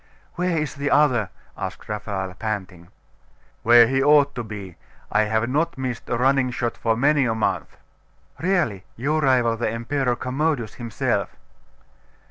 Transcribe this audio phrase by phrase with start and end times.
[0.33, 2.87] 'Where is the other?' asked Raphael, panting.
[3.61, 4.75] 'Where he ought to be.
[5.11, 7.77] I have not missed a running shot for many a month.'
[8.39, 11.35] 'Really, you rival the Emperor Commodus himself.